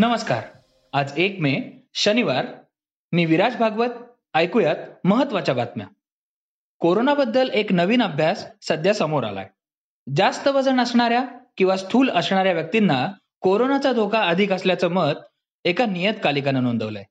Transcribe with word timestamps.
नमस्कार. 0.00 0.42
आज 0.92 1.12
एक 1.16 1.40
मे 1.40 1.56
शनिवार. 1.94 2.46
मी 3.12 3.24
विराज 3.24 3.56
भागवत 3.56 3.88
ऐकूयात 4.34 4.76
महत्त्वाच्या 5.04 5.54
बातम्या. 5.54 5.86
कोरोनाबद्दल 6.78 7.50
एक 7.50 7.72
नवीन 7.72 8.02
अभ्यास 8.02 8.46
सध्या 8.62 8.94
समोर 8.94 9.24
आलाय. 9.24 9.48
जास्त 10.16 10.48
वजन 10.48 10.80
असणाऱ्या 10.80 11.24
किंवा 11.56 11.76
स्थूल 11.76 12.10
असणाऱ्या 12.10 12.52
व्यक्तींना 12.52 13.08
कोरोनाचा 13.40 13.92
धोका 13.92 14.20
अधिक 14.20 14.52
असल्याचं 14.52 14.88
मत 14.88 15.12
एका 15.64 15.86
नियतकालिकानं 15.86 16.62
नोंदवलंय. 16.62 17.04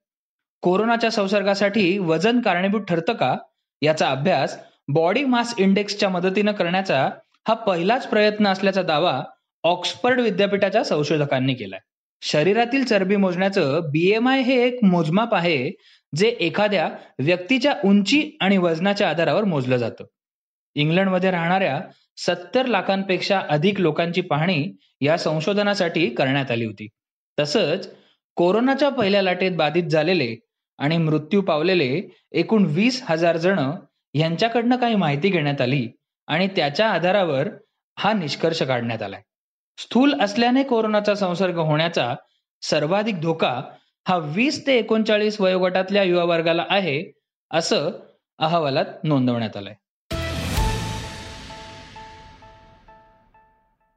कोरोनाच्या 0.62 1.12
संसर्गासाठी 1.12 1.98
वजन 1.98 2.42
कारणीभूत 2.42 2.82
ठरतं 2.82 3.14
का 3.14 3.36
याचा 3.82 4.10
अभ्यास 4.10 4.60
बॉडी 4.88 5.26
मास 5.26 5.56
इंडेक्सच्या 5.58 6.10
मदतीनं 6.10 6.52
करण्याचा 6.52 7.10
हा 7.48 7.54
पहिलाच 7.54 8.08
प्रयत्न 8.08 8.48
असल्याचा 8.48 8.82
दावा 8.82 9.24
ऑक्सफर्ड 9.64 10.20
विद्यापीठाच्या 10.20 10.84
संशोधकांनी 10.84 11.54
केलाय. 11.54 11.80
शरीरातील 12.22 12.84
चरबी 12.84 13.16
मोजण्याचं 13.16 13.90
बीएमआय 13.92 14.42
हे 14.42 14.56
एक 14.64 14.84
मोजमाप 14.84 15.36
आहे 15.36 15.72
जे 16.14 16.28
एखाद्या 16.30 16.90
व्यक्तीच्या 17.20 17.74
उंची 17.84 18.38
आणि 18.42 18.58
वजनाच्या 18.58 19.10
आधारावर 19.10 19.44
मोजलं 19.44 19.78
जातं. 19.78 20.06
इंग्लंडमध्ये 20.76 21.32
राहणाऱ्या 21.32 21.80
सत्तर 22.18 22.66
लाखांपेक्षा 22.66 23.40
अधिक 23.50 23.80
लोकांची 23.80 24.22
पाहणी 24.22 24.64
या 25.02 25.18
संशोधनासाठी 25.18 26.08
करण्यात 26.10 26.52
आली 26.52 26.66
होती. 26.66 26.88
तसंच 27.38 27.90
कोरोनाच्या 28.38 28.90
पहिल्या 28.90 29.22
लाटेत 29.22 29.52
बाधित 29.52 29.84
झालेले 29.84 30.36
आणि 30.80 30.98
मृत्यू 30.98 31.42
पावलेले 31.42 32.02
एकूण 32.32 32.66
वीस 32.66 33.02
हजार 33.06 33.38
जण 33.38 33.60
यांच्याकडनं 34.14 34.76
काही 34.76 34.96
माहिती 34.96 35.30
घेण्यात 35.30 35.62
आली 35.62 35.88
आणि 36.28 36.48
त्याच्या 36.48 36.90
आधारावर 36.90 37.48
हा 37.98 38.14
निष्कर्ष 38.14 38.62
काढण्यात 38.64 39.02
आलाय. 39.02 39.22
स्थूल 39.78 40.22
असल्याने 40.22 40.64
कोरोनाचा 40.64 41.16
संसर्ग 41.16 41.58
होण्याचा 41.58 42.16
सर्वाधिक 42.62 43.22
धोका 43.22 43.62
हा 44.08 44.18
वीस 44.18 44.68
ते 44.68 44.78
एकोणचाळीस 44.78 45.42
वयोगटातल्या 45.42 46.04
युवा 46.04 46.24
वर्गाला 46.24 46.66
आहे 46.70 47.12
असं 47.52 47.90
अहवालात 48.38 48.86
नोंदवण्यात 49.04 49.58
आलंय. 49.58 49.74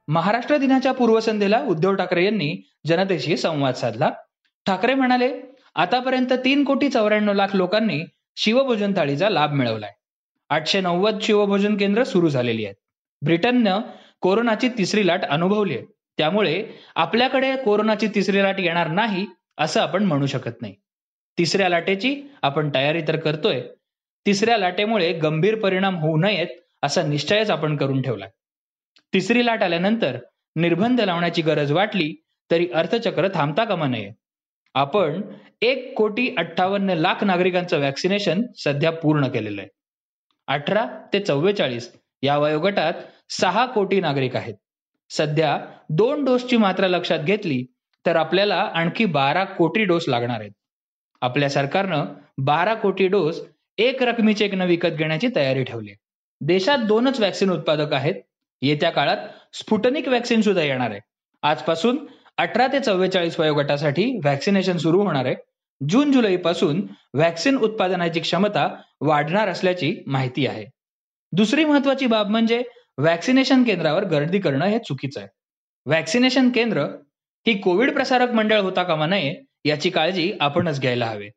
महाराष्ट्र 0.08 0.56
दिनाच्या 0.56 0.92
पूर्वसंध्येला 0.92 1.62
उद्धव 1.62 1.94
ठाकरे 1.94 2.24
यांनी 2.24 2.68
जनतेशी 2.86 3.36
संवाद 3.36 3.74
साधला. 3.74 4.10
ठाकरे 4.66 4.94
म्हणाले 4.94 5.40
आतापर्यंत 5.74 6.32
तीन 6.32 6.64
कोटी 6.64 6.88
चौऱ्याण्णव 6.88 7.32
लाख 7.32 7.48
लोकांनी 7.54 8.00
शिवभोजन 8.36 8.92
थाळीचा 8.96 9.30
लाभ 9.30 9.52
मिळवलाय. 9.52 9.92
आठशे 10.48 10.80
नव्वद 10.80 11.18
शिवभोजन 11.22 11.76
केंद्र 11.76 12.04
सुरू 12.04 12.28
झालेली 12.28 12.64
आहेत. 12.64 12.76
ब्रिटननं 13.24 13.80
कोरोनाची 14.20 14.68
तिसरी 14.68 15.06
लाट 15.06 15.24
अनुभवली 15.24 15.76
आहे. 15.76 15.84
त्यामुळे 16.18 16.64
आपल्याकडे 16.94 17.56
कोरोनाची 17.56 18.08
तिसरी 18.14 18.42
लाट 18.42 18.60
येणार 18.60 18.88
नाही 18.88 19.26
असं 19.58 19.80
आपण 19.80 20.04
म्हणू 20.04 20.26
शकत 20.26 20.62
नाही. 20.62 20.74
तिसऱ्या 21.38 21.68
लाटेची 21.68 22.22
आपण 22.42 22.70
तयारी 22.74 23.02
तर 23.08 23.16
करतोय. 23.16 23.62
तिसऱ्या 24.26 24.58
लाटेमुळे 24.58 25.12
गंभीर 25.12 25.54
परिणाम 25.60 25.96
होऊ 25.96 26.16
नयेत 26.16 26.46
असा 26.82 27.02
निश्चयच 27.02 27.50
आपण 27.50 27.76
करून 27.76 28.02
ठेवला. 28.02 28.26
तिसरी 29.12 29.46
लाट 29.46 29.62
आल्यानंतर 29.62 30.18
निर्बंध 30.56 31.00
लावण्याची 31.00 31.42
गरज 31.42 31.72
वाटली 31.72 32.14
तरी 32.50 32.68
अर्थचक्र 32.74 33.28
थांबता 33.34 33.64
कामा 33.64 33.86
नये. 33.86 34.10
आपण 34.74 35.22
एक 35.62 35.94
कोटी 35.94 36.34
अठ्ठावन्न 36.38 36.90
लाख 36.90 37.24
नागरिकांचं 37.24 37.78
व्हॅक्सिनेशन 37.78 38.42
सध्या 38.58 38.90
पूर्ण 38.92 39.28
केलेलं 39.28 39.60
आहे. 39.60 39.68
अठरा 40.48 40.86
ते 41.12 41.20
चव्वेचाळीस 41.20 41.92
या 42.22 42.38
वयोगटात 42.38 42.94
सहा 43.30 43.64
कोटी 43.66 44.00
नागरिक 44.00 44.36
आहेत. 44.36 44.54
सध्या 45.10 45.58
दोन 45.90 46.24
डोसची 46.24 46.56
मात्रा 46.56 46.88
लक्षात 46.88 47.18
घेतली 47.18 47.64
तर 48.04 48.16
आपल्याला 48.16 48.56
आणखी 48.74 49.04
बारा 49.04 49.44
कोटी 49.44 49.84
डोस 49.84 50.08
लागणार 50.08 50.40
आहेत. 50.40 50.50
आपल्या 51.22 51.48
सरकारनं 51.50 52.04
बारा 52.38 52.74
कोटी 52.74 53.06
डोस 53.08 53.40
एक 53.78 54.02
रकमी 54.02 54.34
न 54.52 54.60
विकत 54.60 54.88
घेण्याची 54.88 55.28
तयारी 55.36 55.64
ठेवली 55.64 55.92
देशात 56.40 56.78
दोनच 56.78 57.20
वॅक्सिन 57.20 57.50
उत्पादक 57.50 57.92
आहेत. 57.92 58.14
येत्या 58.62 58.90
काळात 58.90 59.16
स्फुटनिक 59.52 60.08
वॅक्सिन 60.08 60.40
सुद्धा 60.40 60.62
येणार 60.62 60.90
आहे. 60.90 61.00
आजपासून 61.42 61.98
अठरा 62.38 62.66
ते 62.66 62.80
चव्वेचाळीस 62.80 63.38
वयोगटासाठी 63.40 64.04
व्हॅक्सिनेशन 64.24 64.76
सुरू 64.76 65.02
होणार 65.02 65.24
आहे. 65.24 65.34
जून 65.80 66.12
जुलै 66.12 66.36
पासून 66.36 66.82
व्हॅक्सिन 67.14 67.56
उत्पादनाची 67.56 68.20
क्षमता 68.20 68.68
वाढणार 69.00 69.48
असल्याची 69.48 69.94
माहिती 70.06 70.46
आहे. 70.46 70.64
दुसरी 71.32 71.64
महत्वाची 71.64 72.06
बाब 72.06 72.28
म्हणजे 72.28 72.62
व्हॅक्सिनेशन 73.00 73.62
केंद्रावर 73.64 74.04
गर्दी 74.04 74.38
करणं 74.38 74.64
हे 74.64 74.78
चुकीचं 74.78 75.20
आहे. 75.20 75.28
व्हॅक्सिनेशन 75.86 76.50
केंद्र 76.50 76.82
ही 77.46 77.58
कोविड 77.58 77.94
प्रसारक 77.94 78.30
मंडळ 78.30 78.60
होता 78.60 78.82
कामा 78.82 79.06
नये 79.06 79.42
याची 79.64 79.90
काळजी 79.90 80.32
आपणच 80.40 80.80
घ्यायला 80.80 81.06
हवे. 81.06 81.28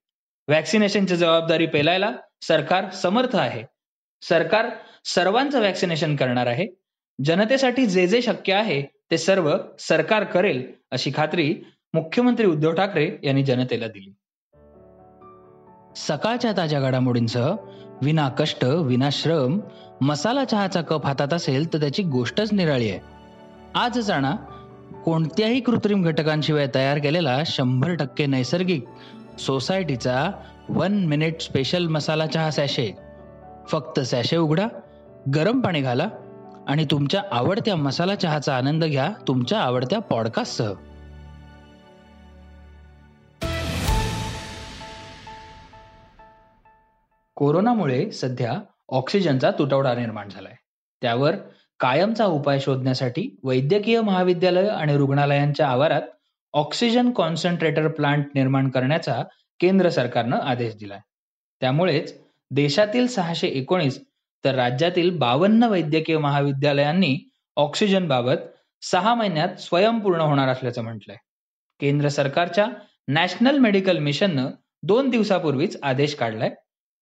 व्हॅक्सिनेशनची 0.47 1.15
जबाबदारी 1.15 1.65
पेलायला 1.65 2.11
सरकार 2.41 2.89
समर्थ 2.89 3.35
आहे. 3.35 3.63
सरकार 4.21 4.69
सर्वांचं 5.05 5.59
व्हॅक्सिनेशन 5.59 6.15
करणार 6.15 6.47
आहे. 6.47 6.67
जनतेसाठी 7.25 7.85
जे 7.85 8.07
जे 8.07 8.21
शक्य 8.21 8.53
आहे 8.53 8.81
ते 9.11 9.17
सर्व 9.17 9.57
सरकार 9.79 10.23
करेल 10.23 10.71
अशी 10.91 11.11
खात्री 11.15 11.55
मुख्यमंत्री 11.93 12.45
उद्धव 12.45 12.73
ठाकरे 12.73 13.17
यांनी 13.23 13.43
जनतेला 13.43 13.87
दिली. 13.87 14.13
सकाळच्या 15.95 16.51
ताज्या 16.57 16.79
घडामोडींसह 16.79 17.55
विना 18.01 18.29
कष्ट 18.29 18.65
विना 18.65 19.09
श्रम 19.11 19.59
मसाला 20.01 20.45
चहाचा 20.45 20.81
कप 20.81 21.05
हातात 21.05 21.33
असेल 21.33 21.73
तर 21.73 21.79
त्याची 21.79 22.03
गोष्टच 22.03 22.53
निराळी 22.53 22.89
आहे. 22.89 22.99
आज 23.75 23.99
जाणा 23.99 24.35
कोणत्याही 25.05 25.59
कृत्रिम 25.59 26.03
घटकांशिवाय 26.03 26.67
तयार 26.75 26.97
केलेला 26.97 27.43
शंभर 27.45 27.93
टक्के 27.95 28.25
नैसर्गिक 28.25 28.85
सोसायटीचा 29.39 30.31
वन 30.69 31.05
मिनिट 31.05 31.41
स्पेशल 31.41 31.87
मसाला 31.87 32.27
चहा 32.27 32.51
सॅशे. 32.51 32.91
फक्त 33.67 33.99
सॅशे 33.99 34.37
उघडा 34.37 34.67
गरम 35.35 35.59
पाणी 35.59 35.81
घाला 35.81 36.07
आणि 36.67 36.85
तुमच्या 36.91 37.23
आवडत्या 37.31 37.75
मसाला 37.75 38.15
चहाचा 38.15 38.57
आनंद 38.57 38.85
घ्या 38.85 39.13
तुमच्या 39.27 39.59
आवडत्या 39.59 39.99
पॉडकास्टसह. 39.99 40.73
कोरोनामुळे 47.43 48.11
सध्या 48.11 48.59
ऑक्सिजनचा 48.89 49.51
तुटवडा 49.51 49.93
निर्माण 49.95 50.29
झालाय. 50.29 50.53
त्यावर 51.01 51.35
कायमचा 51.79 52.25
उपाय 52.25 52.59
शोधण्यासाठी 52.59 53.39
वैद्यकीय 53.43 54.01
महाविद्यालय 54.01 54.67
आणि 54.67 54.97
रुग्णालयांच्या 54.97 55.67
आवारात 55.67 56.01
ऑक्सिजन 56.53 57.11
कॉन्सन्ट्रेटर 57.11 57.87
प्लांट 57.87 58.25
निर्माण 58.35 58.69
करण्याचा 58.69 59.23
केंद्र 59.59 59.89
सरकारनं 59.89 60.37
आदेश 60.37 60.75
दिलाय. 60.75 60.99
त्यामुळेच 61.61 62.21
देशातील 62.51 63.07
सहाशे 63.07 63.47
एकोणीस 63.47 64.03
तर 64.45 64.55
राज्यातील 64.55 65.17
बावन्न 65.17 65.63
वैद्यकीय 65.63 66.17
महाविद्यालयांनी 66.17 67.29
ऑक्सिजन 67.55 68.07
बाबत 68.07 68.37
सहा 68.81 69.13
महिन्यात 69.13 69.59
स्वयंपूर्ण 69.59 70.21
होणार 70.21 70.49
असल्याचं 70.49 70.81
म्हटलंय. 70.81 71.17
केंद्र 71.79 72.07
सरकारच्या 72.07 72.67
नॅशनल 73.07 73.57
मेडिकल 73.57 73.97
मिशननं 73.97 74.49
दोन 74.83 75.09
दिवसापूर्वीच 75.09 75.79
आदेश 75.83 76.15
काढलाय. 76.15 76.49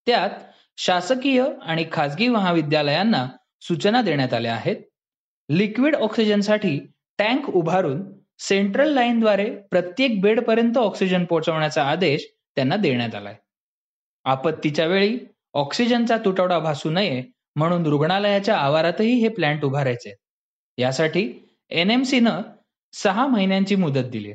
त्यात 0.08 0.30
शासकीय 0.78 1.44
आणि 1.62 1.86
खासगी 1.92 2.28
महाविद्यालयांना 2.28 3.28
सूचना 3.62 4.02
देण्यात 4.02 4.34
आल्या 4.34 4.54
आहेत. 4.54 4.76
लिक्विड 5.50 5.96
ऑक्सिजनसाठी 5.96 6.78
टँक 7.18 7.50
उभारून 7.50 8.02
सेंट्रल 8.40 8.94
लाईनद्वारे 8.94 9.50
प्रत्येक 9.72 10.22
बेडपर्यंत 10.22 10.78
ऑक्सिजन 10.78 11.26
पोहोचवण्याचा 11.26 11.84
आदेश 11.84 12.26
त्यांना 12.56 12.76
देण्यात 12.76 13.16
आलाय. 13.16 13.36
आपत्तीच्या 14.26 14.86
वेळी 14.86 15.18
ऑक्सिजनचा 15.54 16.18
तुटवडा 16.18 16.60
भासू 16.60 16.90
नये 16.90 17.24
म्हणून 17.56 17.86
रुग्णालयाच्या 17.86 18.58
आवारातही 18.58 19.14
हे 19.14 19.28
प्लॅन्ट 19.28 19.64
उभारायचे. 19.66 20.14
यासाठी 20.78 21.32
एन 21.70 21.92
एम 21.92 22.04
सीनं 22.04 22.42
सहा 22.94 23.28
महिन्यांची 23.28 23.76
मुदत 23.76 24.10
दिली 24.12 24.34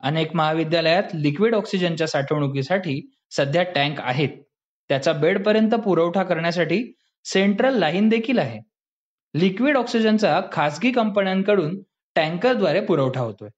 अनेक 0.00 0.34
महाविद्यालयात 0.34 1.14
लिक्विड 1.14 1.54
ऑक्सिजनच्या 1.54 2.06
साठवणुकीसाठी 2.06 3.00
सध्या 3.30 3.62
टँक 3.62 4.00
आहेत. 4.00 4.28
त्याचा 4.90 5.12
बेडपर्यंत 5.12 5.74
पुरवठा 5.74 6.22
करण्यासाठी 6.22 6.92
सेंट्रल 7.24 7.74
लाईन 7.74 8.08
देखील 8.08 8.38
आहे. 8.38 8.58
लिक्विड 9.34 9.76
ऑक्सिजनचा 9.76 10.40
खासगी 10.52 10.90
कंपन्यांकडून 10.92 11.78
टँकरद्वारे 12.16 12.80
पुरवठा 12.80 13.20
होतोय. 13.20 13.48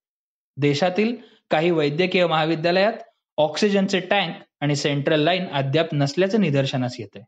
देशातील 0.56 1.14
काही 1.50 1.70
वैद्यकीय 1.70 2.26
महाविद्यालयात 2.26 2.93
ऑक्सिजनचे 3.38 4.00
टँक 4.00 4.34
आणि 4.61 4.76
सेंट्रल 4.76 5.20
लाईन 5.20 5.46
अद्याप 5.49 5.87
नसल्याचं 5.93 6.40
निदर्शनास 6.40 6.96
येत. 6.99 7.08
आहे 7.17 7.25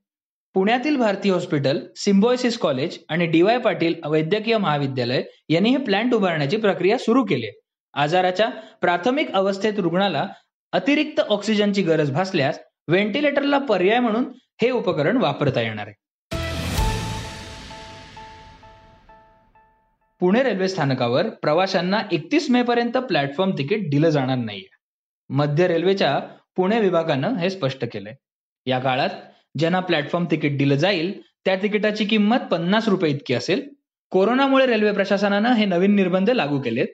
पुण्यातील 0.54 0.96
भारतीय 0.96 1.32
हॉस्पिटल 1.32 1.78
सिम्बॉयसिस 1.96 2.58
कॉलेज 2.58 2.98
आणि 3.08 3.26
डी 3.26 3.42
वाय 3.42 3.58
पाटील 3.58 3.94
वैद्यकीय 4.06 4.56
महाविद्यालय 4.58 5.22
यांनी 5.48 5.70
हे 5.70 5.76
प्लॅन्ट 5.76 6.14
उभारण्याची 6.14 6.56
प्रक्रिया 6.56 6.98
सुरू 6.98 7.24
केली 7.24 7.46
आहे. 7.46 7.60
आजाराच्या 7.94 8.48
प्राथमिक 8.80 9.32
अवस्थेत 9.32 9.78
रुग्णाला 9.78 10.26
अतिरिक्त 10.72 11.20
ऑक्सिजनची 11.20 11.82
गरज 11.82 12.10
भासल्यास 12.10 12.58
व्हेंटिलेटरला 12.88 13.58
पर्याय 13.58 14.00
म्हणून 14.00 14.25
हे 14.62 14.70
उपकरण 14.70 15.16
वापरता 15.16 15.60
येणार 15.60 15.86
आहे. 15.86 16.04
पुणे 20.20 20.42
रेल्वे 20.42 20.69
स्थानकावर 20.69 21.28
प्रवाशांना 21.28 22.00
एकतीस 22.12 22.50
मे 22.50 22.62
पर्यंत 22.62 22.92
प्लॅटफॉर्म 22.92 23.50
तिकीट 23.58 23.90
दिलं 23.90 24.08
जाणार 24.08 24.36
नाहीये. 24.36 24.69
मध्य 25.28 25.66
रेल्वेच्या 25.66 26.19
पुणे 26.56 26.81
विभागानं 26.81 27.36
हे 27.36 27.50
स्पष्ट 27.50 27.84
केलंय. 27.92 28.14
या 28.66 28.78
काळात 28.78 29.10
ज्यांना 29.58 29.80
प्लॅटफॉर्म 29.80 30.26
तिकीट 30.30 30.58
दिलं 30.58 30.75
जाईल 30.75 31.22
त्या 31.44 31.56
तिकिटाची 31.56 32.04
किंमत 32.04 32.38
पन्नास 32.38 32.88
रुपये 32.88 33.10
इतकी 33.10 33.34
असेल. 33.34 33.69
कोरोनामुळे 34.10 34.66
रेल्वे 34.66 34.92
प्रशासनानं 34.92 35.52
हे 35.52 35.64
नवीन 35.64 35.94
निर्बंध 35.94 36.30
लागू 36.30 36.60
केलेत. 36.60 36.87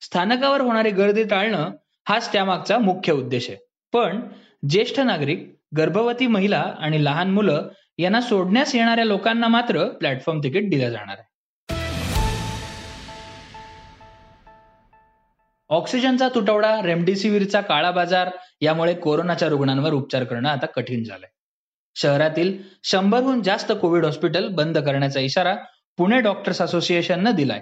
स्थानकावर 0.00 0.60
होणारी 0.60 0.90
गर्दी 0.90 1.24
टाळणं 1.24 1.70
हाच 2.08 2.32
त्यामागचा 2.32 2.78
मुख्य 2.78 3.12
उद्देश 3.12 3.50
आहे. 3.50 3.58
पण 3.92 4.20
ज्येष्ठ 4.68 5.00
नागरिक 5.00 5.56
गर्भवती 5.76 6.26
महिला 6.26 6.74
आणि 6.78 7.04
लहान 7.04 7.30
मुलं 7.30 7.68
यांना 7.98 8.20
सोडण्यास 8.20 8.74
येणाऱ्या 8.74 9.04
लोकांना 9.04 9.48
मात्र 9.48 9.88
प्लॅटफॉर्म 9.88 10.40
तिकीट 10.44 10.70
दिलं 10.70 10.90
जाणार 10.90 11.16
आहे. 11.18 11.30
ऑक्सिजनचा 15.68 16.28
तुटवडा 16.28 16.82
रेमडेसिवीरचा 16.82 17.60
काळा 17.60 17.90
बाजार 17.90 18.30
यामुळे 18.60 18.94
कोरोनाच्या 18.94 19.48
रुग्णांवर 19.48 19.92
उपचार 19.92 20.24
करणं 20.24 20.48
आता 20.48 20.66
कठीण 20.66 21.04
झालंय. 21.04 21.28
शहरातील 21.96 22.62
शंभरहून 22.84 23.42
जास्त 23.42 23.72
कोविड 23.80 24.04
हॉस्पिटल 24.04 24.48
बंद 24.48 24.78
करण्याचा 24.78 25.20
इशारा 25.20 25.56
पुणे 25.96 26.20
डॉक्टर्स 26.20 26.60
असोसिएशननं 26.60 27.30
दिलाय. 27.30 27.60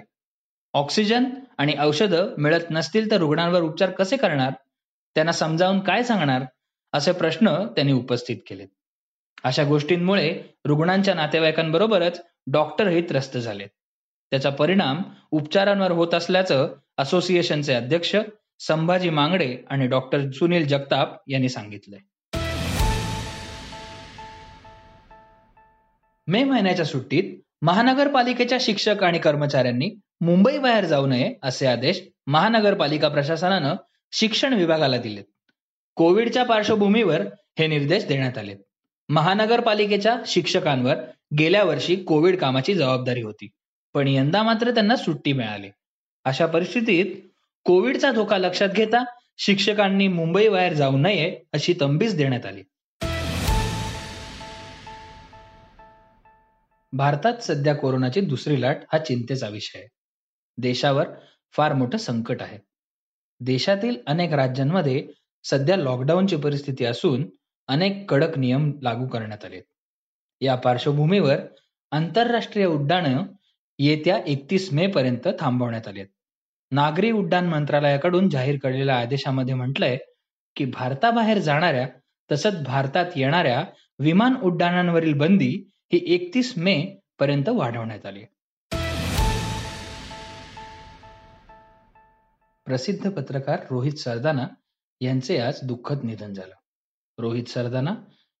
ऑक्सिजन 0.73 1.25
आणि 1.57 1.73
औषधं 1.79 2.35
मिळत 2.37 2.65
नसतील 2.71 3.11
तर 3.11 3.17
रुग्णांवर 3.17 3.61
उपचार 3.61 3.89
कसे 3.89 4.17
करणार? 4.17 4.53
त्यांना 5.15 5.31
समजावून 5.31 5.79
काय 5.79 6.03
सांगणार? 6.03 6.41
असे 6.93 7.11
प्रश्न 7.11 7.67
त्यांनी 7.67 7.93
उपस्थित 7.93 8.37
केलेत. 8.49 8.67
अशा 9.43 9.63
गोष्टींमुळे 9.63 10.41
रुग्णांच्या 10.65 11.13
नातेवाईकांबरोबरच 11.13 12.21
डॉक्टरही 12.47 13.01
त्रस्त 13.01 13.37
झालेत. 13.37 13.67
त्याचा 14.31 14.49
परिणाम 14.49 15.01
उपचारांवर 15.31 15.91
होत 15.91 16.13
असल्याचं 16.13 16.73
असोसिएशनचे 16.97 17.73
अध्यक्ष 17.73 18.15
संभाजी 18.59 19.09
मांगडे 19.09 19.57
आणि 19.69 19.87
डॉक्टर 19.87 20.31
सुनील 20.31 20.67
जगताप 20.67 21.15
यांनी 21.27 21.49
सांगितलंय. 21.49 21.99
मे 26.27 26.43
महिन्याच्या 26.43 26.85
सुट्टीत 26.85 27.41
महानगरपालिकेच्या 27.61 28.57
शिक्षक 28.61 29.03
आणि 29.03 29.19
कर्मचाऱ्यांनी 29.19 29.99
मुंबई 30.21 30.57
बाहेर 30.57 30.85
जाऊ 30.85 31.05
नये 31.05 31.35
असे 31.43 31.67
आदेश 31.67 32.03
महानगरपालिका 32.27 33.07
प्रशासनानं 33.07 33.75
शिक्षण 34.11 34.53
विभागाला 34.53 34.97
दिलेत. 34.97 35.23
कोविडच्या 35.99 36.43
पार्श्वभूमीवर 36.43 37.21
हे 37.59 37.67
निर्देश 37.67 38.05
देण्यात 38.05 38.37
आले 38.37 38.55
महानगरपालिकेच्या 39.09 40.17
शिक्षकांवर 40.27 40.95
गेल्या 41.39 41.63
वर्षी 41.63 41.95
कोविड 41.95 42.37
कामाची 42.37 42.73
जबाबदारी 42.73 43.21
होती 43.21 43.49
पण 43.93 44.07
यंदा 44.07 44.43
मात्र 44.43 44.71
त्यांना 44.71 44.95
सुट्टी 44.95 45.33
मिळाली. 45.33 45.69
अशा 46.25 46.45
परिस्थितीत 46.45 47.15
कोविडचा 47.63 48.11
धोका 48.11 48.37
लक्षात 48.37 48.69
घेता 48.69 49.03
शिक्षकांनी 49.37 50.07
मुंबई 50.07 50.47
बाहेर 50.49 50.73
जाऊ 50.73 50.97
नये 50.97 51.39
अशी 51.53 51.73
तंबीज 51.81 52.17
देण्यात 52.17 52.45
आली. 52.45 52.63
भारतात 56.93 57.37
सध्या 57.37 57.75
कोरोनाची 57.75 58.21
दुसरी 58.21 58.61
लाट 58.61 58.77
हा 58.93 58.99
चिंतेचा 58.99 59.47
विषय 59.47 59.79
आहे. 59.79 59.87
देशावर 60.57 61.07
फार 61.51 61.73
मोठं 61.73 61.97
संकट 61.97 62.41
आहे. 62.41 62.57
देशातील 63.39 63.97
अनेक 64.07 64.33
राज्यांमध्ये 64.33 65.07
सध्या 65.43 65.77
लॉकडाऊनची 65.77 66.35
परिस्थिती 66.35 66.85
असून 66.85 67.29
अनेक 67.67 68.09
कडक 68.11 68.37
नियम 68.37 68.71
लागू 68.81 69.07
करण्यात 69.07 69.45
आले 69.45 69.61
या 70.41 70.55
पार्श्वभूमीवर 70.55 71.39
आंतरराष्ट्रीय 71.91 72.65
उड्डाणं 72.65 73.25
येत्या 73.79 74.17
एकतीस 74.17 74.73
मे 74.73 74.87
पर्यंत 74.87 75.27
थांबवण्यात 75.39 75.87
आली 75.87 76.03
नागरी 76.71 77.11
उड्डाण 77.11 77.45
मंत्रालयाकडून 77.45 78.29
जाहीर 78.29 78.55
केलेल्या 78.55 78.95
आदेशामध्ये 78.95 79.53
म्हटलंय 79.53 79.97
की 80.55 80.65
भारताबाहेर 80.65 81.37
जाणाऱ्या 81.37 81.87
तसंच 82.31 82.63
भारतात 82.63 83.05
येणाऱ्या 83.15 83.63
विमान 83.99 84.35
उड्डाणांवरील 84.43 85.13
बंदी 85.13 85.69
ही 85.93 86.01
एकतीस 86.05 86.53
मे 86.57 86.95
पर्यंत 87.19 87.49
वाढवण्यात 87.49 88.05
आली 88.05 88.23
प्रसिद्ध 92.65 93.09
पत्रकार 93.09 93.59
रोहित 93.69 93.99
सरदाना 93.99 94.47
यांचे 95.01 95.39
आज 95.39 95.59
दुःखद 95.63 96.03
निधन 96.03 96.33
झालं. 96.33 96.53
रोहित 97.17 97.43
सरदाना 97.43 97.95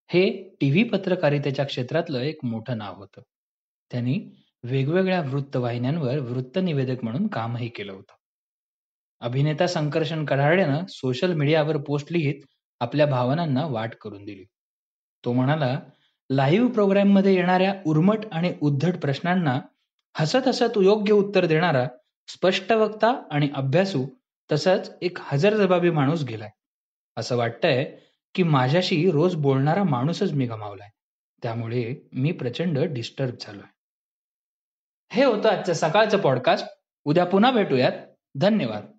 हे 0.07 0.49
टीव्ही 0.61 0.83
पत्रकारितेच्या 0.83 1.65
क्षेत्रातलं 1.65 2.19
एक 2.19 2.37
मोठं 2.43 2.77
नाव 2.77 2.95
होतं. 2.95 3.21
त्यांनी 3.91 4.45
वेगवेगळ्या 4.63 5.21
वृत्तवाहिन्यांवर 5.21 6.19
वृत्तनिवेदक 6.19 7.03
म्हणून 7.03 7.27
कामही 7.27 7.69
केलं 7.69 7.91
होतं. 7.91 8.13
अभिनेता 9.19 9.67
संकर्षण 9.67 10.25
कढारड्यानं 10.25 10.85
सोशल 10.89 11.33
मीडियावर 11.33 11.77
पोस्ट 11.77 12.11
लिहित 12.11 12.41
आपल्या 12.79 13.05
भावनांना 13.05 13.65
वाट 13.65 13.95
करून 13.95 14.25
दिली. 14.25 14.43
तो 15.25 15.33
म्हणाला 15.33 15.79
लाईव्ह 16.29 16.71
प्रोग्राममध्ये 16.71 17.35
येणाऱ्या 17.35 17.75
उर्मट 17.85 18.19
आणि 18.31 18.53
उद्धट 18.61 18.97
प्रश्नांना 18.97 19.61
हसत 20.15 20.47
हसत 20.47 20.77
योग्य 20.81 21.13
उत्तर 21.13 21.45
देणारा 21.45 21.87
स्पष्ट 22.27 22.71
वक्ता 22.71 23.23
आणि 23.31 23.49
अभ्यासू 23.55 24.05
तसंच 24.51 24.97
एक 25.01 25.17
हजरजबाबी 25.21 25.89
माणूस 25.89 26.23
गेलाय. 26.23 26.49
असं 27.17 27.37
वाटतंय 27.37 27.99
की 28.35 28.43
माझ्याशी 28.43 29.11
रोज 29.11 29.35
बोलणारा 29.35 29.83
माणूसच 29.83 30.31
मी 30.31 30.45
गमावलाय. 30.45 30.89
त्यामुळे 31.43 32.09
मी 32.13 32.31
प्रचंड 32.31 32.79
डिस्टर्ब 32.79 33.35
झालोय. 33.41 33.69
हे 35.11 35.25
होतं 35.25 35.49
आजचं 35.49 35.73
सकाळचं 35.73 36.17
पॉडकास्ट 36.17 36.67
उद्या 37.03 37.25
पुन्हा 37.25 37.51
भेटूयात. 37.51 37.91
धन्यवाद. 38.35 38.98